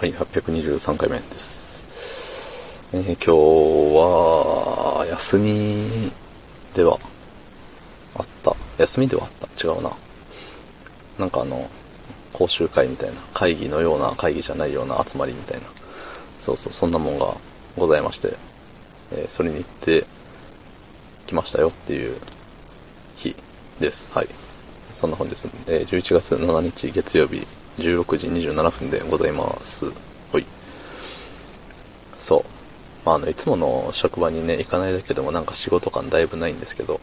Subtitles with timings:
[0.00, 2.88] はい、823回目です。
[2.94, 3.30] えー今日
[3.98, 6.10] は、休み
[6.72, 6.98] では
[8.14, 8.56] あった。
[8.78, 9.66] 休みではあった。
[9.68, 9.90] 違うな。
[11.18, 11.68] なんかあの、
[12.32, 15.66] 講習会みたいな、会議のような会議じゃないような集まりみたいな。
[16.38, 17.36] そうそう、そんなもんが
[17.76, 18.32] ございまして、
[19.12, 20.06] えーそれに行って
[21.26, 22.16] きましたよっていう
[23.16, 23.36] 日
[23.78, 24.08] です。
[24.14, 24.28] はい。
[24.94, 27.46] そんな本日、えー11月7日月曜日
[27.78, 29.90] 16時27分でございます。
[30.32, 30.46] ほい。
[32.18, 32.44] そう。
[33.06, 37.00] まあ、あの、いつもの職場にね、行かないだけでもなんか仕事感だいぶないんですけど、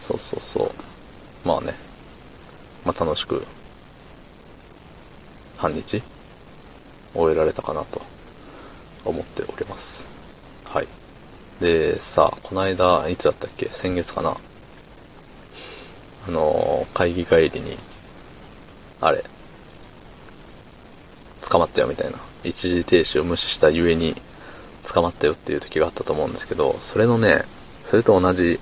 [0.00, 1.48] そうそうそう。
[1.48, 1.74] まあね、
[2.84, 3.44] まあ楽しく、
[5.58, 6.02] 半日
[7.14, 8.00] 終えられたかなと
[9.04, 10.06] 思っております。
[10.64, 10.88] はい。
[11.60, 13.68] で、さあ、この間、いつだったっけ？
[13.70, 14.36] 先月かな
[16.28, 17.76] あのー会議帰りに、
[19.02, 19.22] あれ、
[21.50, 22.18] 捕まったよみたいな。
[22.44, 24.14] 一時停止を無視したゆえに
[24.84, 27.44] 捕まったよっていう時があったと思うんですけど、それのね、
[27.90, 28.58] それと同じ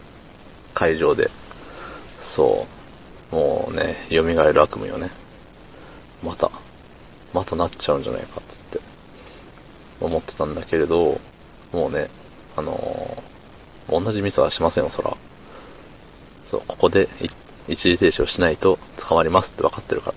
[0.75, 1.31] 会場で、
[2.19, 2.67] そ
[3.31, 5.11] う、もうね、蘇る悪夢よね。
[6.23, 6.51] また、
[7.33, 8.81] またなっちゃうんじゃないかっつって、
[10.01, 11.21] 思ってたんだけれど、
[11.73, 12.09] もうね、
[12.57, 13.29] あのー
[13.91, 15.17] 同じミスはしませんよ、そら。
[16.45, 17.09] そう、ここで
[17.69, 20.15] 一時停止をしないと捕まりますって分かってるから。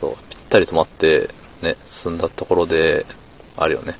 [0.00, 1.30] そう、ぴったり止まって、
[1.62, 3.06] ね、進んだところで、
[3.56, 3.96] あるよね。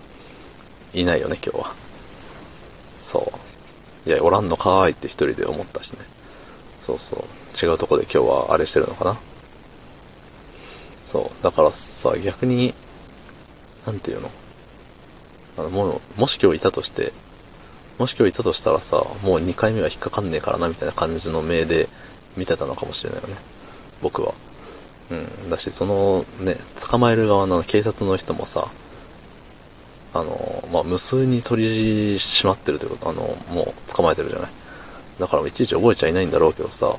[0.94, 1.74] いないよね、今日は。
[3.00, 3.32] そ
[4.06, 4.08] う。
[4.08, 5.98] いや、おらんのかーいって一人で思ったしね。
[6.80, 7.66] そうそう。
[7.66, 9.18] 違うとこで今日はあれしてるのかな。
[11.06, 11.42] そう。
[11.42, 12.74] だからさ、逆に、
[13.86, 14.30] なんていうの？
[15.58, 17.12] あの、もう、もし今日いたとして、
[17.98, 21.88] もし今日いたとしたらさ、もう2回目は引っかかんねえからな、みたいな感じの目で
[22.36, 23.36] 見てたのかもしれないよね。
[24.00, 24.34] 僕は。
[25.10, 25.14] う
[25.46, 25.50] ん。
[25.50, 28.68] だし、そのね、捕まえる側の警察の人もさ、
[30.14, 34.50] あの、まあ、無数に取り締まってるということ、あの、もう捕まえてるじゃない。
[35.18, 36.96] だからいちいち覚えちゃいないんだろうけどさ、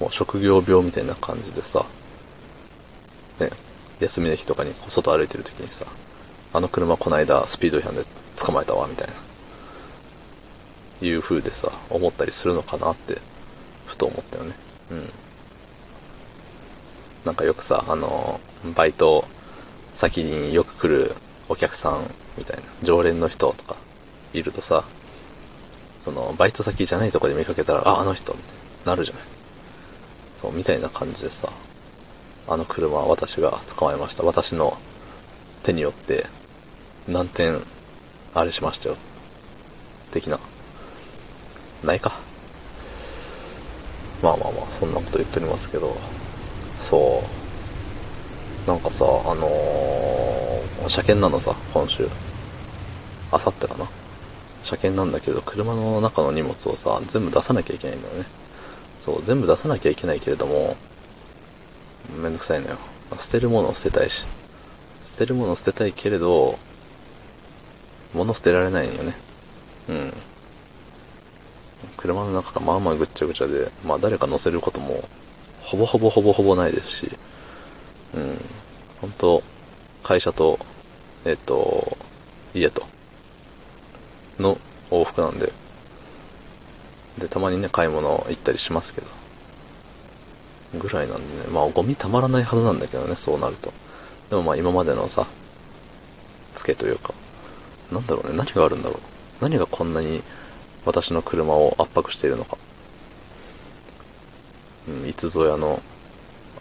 [0.00, 1.84] もう職業病みたいな感じでさ、
[3.38, 3.50] ね、
[4.00, 5.86] 休みの日とかに外歩いてる時にさ、
[6.52, 8.02] あの車こないだスピード違反で
[8.36, 9.14] 捕まえたわ、みたいな。
[11.00, 13.18] いう風でさ、思ったりするのかなって、
[13.86, 14.56] ふと思ったよね。
[14.90, 15.10] うん。
[17.24, 18.40] なんかよくさ、あの、
[18.76, 19.24] バイト
[19.94, 21.14] 先によく来る
[21.48, 23.76] お客さんみたいな、常連の人とか
[24.32, 24.84] いるとさ、
[26.00, 29.22] その、バイト先じゃないとこで見かけたら、あ、あの人、みたいになるじゃない。
[30.40, 31.48] そう、みたいな感じでさ、
[32.46, 34.22] あの車は私が捕まえました。
[34.22, 34.78] 私の
[35.62, 36.26] 手によって、
[37.06, 37.60] 何点、
[38.34, 38.96] あれしましたよ。
[40.12, 40.38] 的な。
[41.84, 42.12] ないか。
[44.22, 45.96] まあまあまあ、そんなこと言っておりますけど、
[46.78, 47.22] そ
[48.66, 48.68] う。
[48.68, 52.08] なんかさ、あのー、車検なのさ、今週。
[53.30, 53.88] あさってかな。
[54.62, 58.26] 車検なんだけど、車の中の荷物をさ、全部出さなきゃいけないんだよね。
[59.00, 60.76] そう、全部出さなきゃいけないけれども、
[62.20, 62.78] めんどくさいのよ。
[63.16, 64.26] 捨てるものを捨てたいし。
[65.02, 66.58] 捨てるものを捨てたいけれど、
[68.14, 69.16] 物捨てられないよね。
[69.88, 70.14] うん。
[71.96, 75.08] 車の中がまあまあぐっちゃぐちゃで、まあ誰か乗せることも、
[75.68, 77.10] ほぼほぼほぼほぼないですし、
[78.14, 78.38] うん。
[79.02, 79.42] 本当
[80.02, 80.58] 会社と、
[81.26, 81.98] えっ、と、
[82.54, 82.86] 家と、
[84.38, 84.56] の
[84.90, 85.52] 往復なんで、
[87.18, 89.08] で、たまにね、買い物行ったりしますけど、
[90.80, 93.70] ぐらいなんでね、まあゴミたまらないはずなんだけどね、そうなると。
[94.30, 95.26] でもまあ今までのさ、
[96.54, 97.12] つけというか、
[97.92, 98.98] なんだろうね、何があるんだろう。
[99.42, 100.22] 何がこんなに
[100.86, 102.56] 私の車を圧迫しているのか。
[104.88, 105.82] うん、いつぞやの、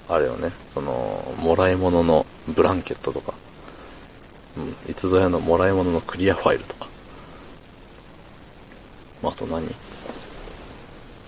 [0.10, 3.34] あれよね、その、もらい物のブランケットとか、
[4.58, 6.88] うん、いつぞやのもらい物のクリアファイルとか。
[9.22, 9.68] まあと何？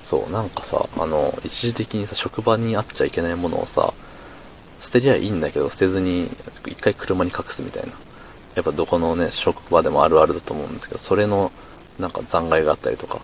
[0.04, 3.94] そう、なんかさ、あの、一時的にさ、職場にあっちゃいけないものをさ、
[4.80, 6.30] 捨てりゃいいんだけど、捨てずに、
[6.66, 7.90] 一回車に隠すみたいな。
[8.56, 11.52] やっぱどこのね、職場でもあるあるだと思うんですけど、それの、
[12.00, 13.20] なんか残骸があったりとか。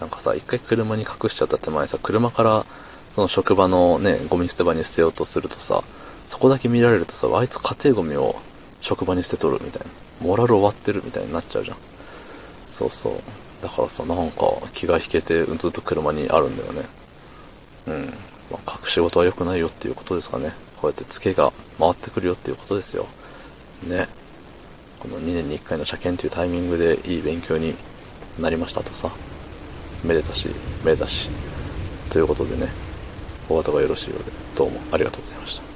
[0.00, 2.66] なんかさ、一回車に隠しちゃった手前さ、車から、
[3.12, 5.82] その職場のね、ゴミ捨て場に捨てようとするとさ、
[6.26, 8.36] そこだけ見られるとさ、あいつ家庭ゴミを
[8.80, 9.88] 職場に捨てとるみたいな。
[10.20, 11.76] モラル終わってるみたいになっちゃうじゃん。
[12.70, 13.14] そうそう。
[13.62, 16.82] だからさ、なんか気が引けてずっと車にあるんだよね。
[17.88, 18.14] うん。
[18.50, 20.52] まあ、隠し事は良くないよっていうことですかね。
[20.80, 23.06] こうやってツケが回ってくるよっていうことですよ。
[23.82, 24.08] ね。
[24.98, 27.74] この2年に1回の車検というタイミングでいい勉強に
[28.38, 29.10] なりましたとさ。
[30.04, 30.48] めでたし、
[30.84, 31.28] めでたし。
[32.08, 32.68] ということでね、
[33.48, 35.69] お後がよろしいようで、どうもありがとうございました。